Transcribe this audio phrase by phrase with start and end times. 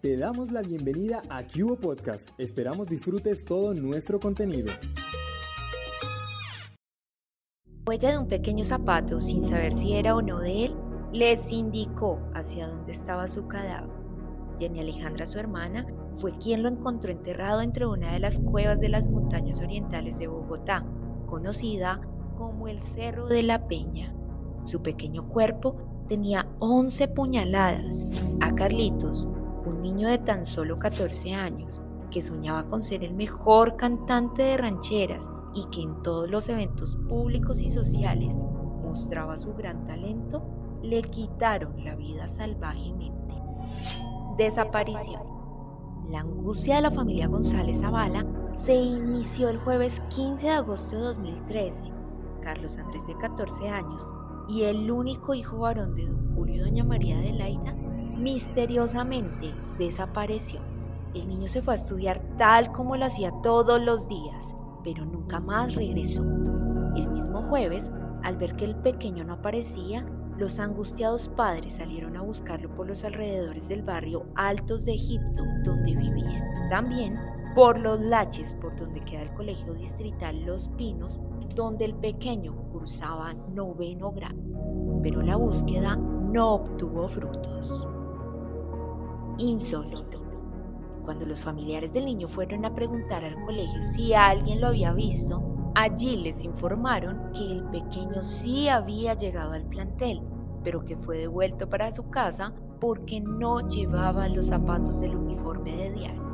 [0.00, 2.30] Te damos la bienvenida a Cubo Podcast.
[2.38, 4.72] Esperamos disfrutes todo nuestro contenido.
[7.86, 10.76] Huella de un pequeño zapato, sin saber si era o no de él,
[11.12, 13.90] les indicó hacia dónde estaba su cadáver.
[14.58, 18.88] Jenny Alejandra, su hermana, fue quien lo encontró enterrado entre una de las cuevas de
[18.88, 20.82] las montañas orientales de Bogotá,
[21.26, 22.00] conocida
[22.38, 24.14] como el Cerro de la Peña.
[24.64, 25.76] Su pequeño cuerpo
[26.08, 28.06] tenía 11 puñaladas.
[28.40, 29.28] A Carlitos,
[30.08, 35.66] de tan solo 14 años, que soñaba con ser el mejor cantante de rancheras y
[35.70, 38.36] que en todos los eventos públicos y sociales
[38.82, 40.42] mostraba su gran talento,
[40.82, 43.34] le quitaron la vida salvajemente.
[44.36, 45.22] Desaparición.
[46.08, 51.02] La angustia de la familia González Zavala se inició el jueves 15 de agosto de
[51.02, 51.84] 2013.
[52.40, 54.12] Carlos Andrés de 14 años
[54.48, 57.74] y el único hijo varón de don Julio y doña María de Laida
[58.20, 60.60] misteriosamente desapareció.
[61.14, 64.54] El niño se fue a estudiar tal como lo hacía todos los días,
[64.84, 66.22] pero nunca más regresó.
[66.94, 67.90] El mismo jueves,
[68.22, 73.04] al ver que el pequeño no aparecía, los angustiados padres salieron a buscarlo por los
[73.04, 76.44] alrededores del barrio Altos de Egipto, donde vivía.
[76.70, 77.18] También
[77.54, 81.20] por los laches por donde queda el colegio distrital Los Pinos,
[81.54, 84.38] donde el pequeño cursaba noveno grado.
[85.02, 87.88] Pero la búsqueda no obtuvo frutos
[89.40, 90.20] insólito.
[91.04, 95.72] Cuando los familiares del niño fueron a preguntar al colegio si alguien lo había visto,
[95.74, 100.22] allí les informaron que el pequeño sí había llegado al plantel,
[100.62, 105.90] pero que fue devuelto para su casa porque no llevaba los zapatos del uniforme de
[105.92, 106.30] diario.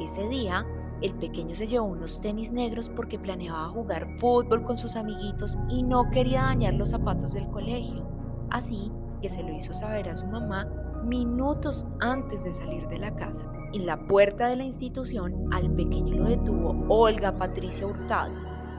[0.00, 0.66] Ese día,
[1.02, 5.82] el pequeño se llevó unos tenis negros porque planeaba jugar fútbol con sus amiguitos y
[5.82, 8.06] no quería dañar los zapatos del colegio.
[8.50, 10.68] Así que se lo hizo saber a su mamá
[11.02, 13.50] minutos antes de salir de la casa.
[13.72, 18.32] En la puerta de la institución, al pequeño lo detuvo Olga Patricia Hurtado,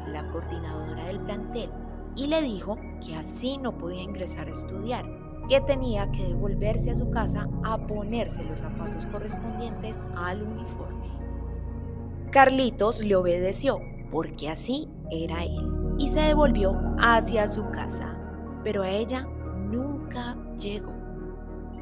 [0.08, 1.72] la coordinadora del plantel,
[2.16, 5.06] y le dijo que así no podía ingresar a estudiar,
[5.50, 11.08] que tenía que devolverse a su casa a ponerse los zapatos correspondientes al uniforme.
[12.32, 13.80] Carlitos le obedeció,
[14.12, 18.18] porque así era él, y se devolvió hacia su casa,
[18.64, 19.28] pero a ella
[19.72, 21.03] nunca llegó.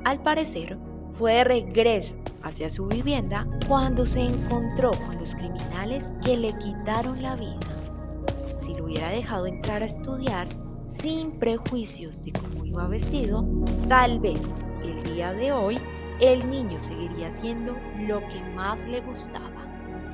[0.04, 0.80] Al parecer,
[1.14, 7.22] fue de regreso hacia su vivienda cuando se encontró con los criminales que le quitaron
[7.22, 7.60] la vida.
[8.56, 10.48] Si lo hubiera dejado entrar a estudiar
[10.84, 13.46] sin prejuicios de cómo iba vestido,
[13.88, 14.54] tal vez
[14.84, 15.80] el día de hoy
[16.20, 19.68] el niño seguiría haciendo lo que más le gustaba,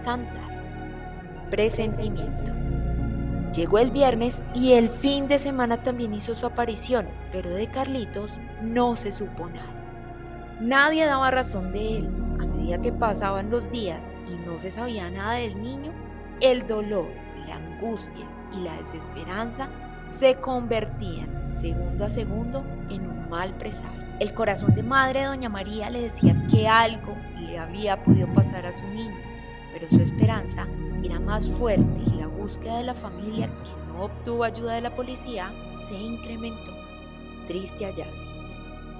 [0.03, 1.47] cantar.
[1.49, 2.51] Presentimiento.
[3.55, 8.39] Llegó el viernes y el fin de semana también hizo su aparición, pero de Carlitos
[8.61, 9.76] no se supo nada.
[10.59, 12.09] Nadie daba razón de él.
[12.40, 15.91] A medida que pasaban los días y no se sabía nada del niño,
[16.41, 17.07] el dolor,
[17.47, 18.25] la angustia
[18.56, 19.69] y la desesperanza
[20.07, 24.01] se convertían segundo a segundo en un mal presagio.
[24.19, 28.66] El corazón de madre de doña María le decía que algo le había podido pasar
[28.66, 29.16] a su niño,
[29.73, 30.66] pero su esperanza
[31.03, 34.96] era más fuerte y la búsqueda de la familia, que no obtuvo ayuda de la
[34.96, 35.51] policía,
[35.88, 36.73] se incrementó.
[37.47, 38.31] Triste hallazgo.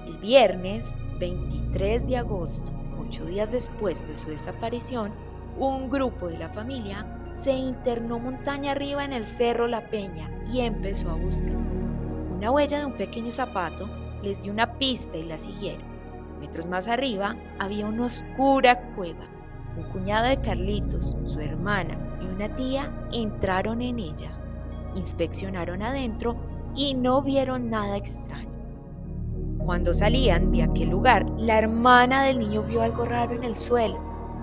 [0.06, 5.12] El viernes 23 de agosto, ocho días después de su desaparición,
[5.58, 10.60] un grupo de la familia se internó montaña arriba en el Cerro La Peña y
[10.60, 11.56] empezó a buscar.
[12.30, 13.88] Una huella de un pequeño zapato
[14.22, 15.86] les dio una pista y la siguieron.
[16.38, 19.26] Metros más arriba había una oscura cueva.
[19.76, 24.30] Un cuñado de Carlitos, su hermana y una tía entraron en ella.
[24.94, 26.36] Inspeccionaron adentro
[26.76, 28.57] y no vieron nada extraño.
[29.68, 34.00] Cuando salían de aquel lugar, la hermana del niño vio algo raro en el suelo.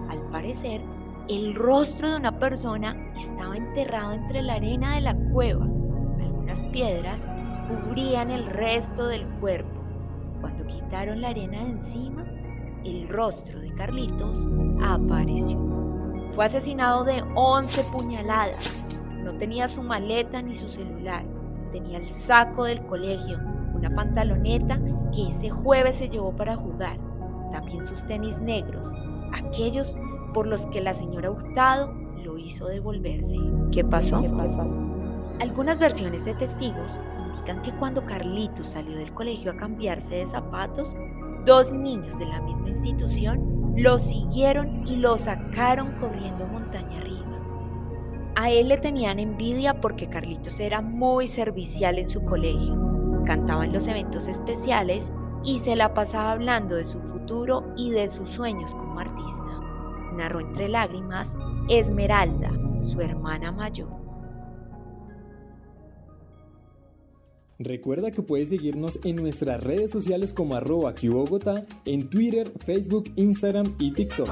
[0.08, 0.82] Al parecer,
[1.28, 5.66] el rostro de una persona estaba enterrado entre la arena de la cueva.
[5.66, 7.28] Algunas piedras
[7.68, 9.82] cubrían el resto del cuerpo.
[10.42, 12.24] Cuando quitaron la arena de encima,
[12.84, 14.48] el rostro de Carlitos
[14.84, 15.58] apareció.
[16.34, 18.84] Fue asesinado de 11 puñaladas.
[19.24, 21.26] No tenía su maleta ni su celular.
[21.72, 23.40] Tenía el saco del colegio,
[23.74, 24.80] una pantaloneta
[25.16, 26.98] que ese jueves se llevó para jugar,
[27.52, 28.92] también sus tenis negros,
[29.34, 29.96] aquellos
[30.34, 33.38] por los que la señora Hurtado lo hizo devolverse.
[33.72, 34.22] ¿Qué pasó?
[35.40, 40.96] Algunas versiones de testigos indican que cuando Carlitos salió del colegio a cambiarse de zapatos,
[41.46, 47.22] dos niños de la misma institución lo siguieron y lo sacaron corriendo montaña arriba.
[48.36, 52.95] A él le tenían envidia porque Carlitos era muy servicial en su colegio
[53.26, 55.12] cantaba en los eventos especiales
[55.44, 59.62] y se la pasaba hablando de su futuro y de sus sueños como artista.
[60.14, 61.36] Narró entre lágrimas
[61.70, 62.52] Esmeralda,
[62.82, 64.06] su hermana mayor.
[67.58, 73.76] Recuerda que puedes seguirnos en nuestras redes sociales como arroba Bogotá, en Twitter, Facebook, Instagram
[73.80, 74.28] y TikTok.